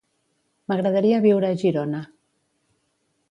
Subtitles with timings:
[0.71, 2.01] M'agradaria viure a Girona.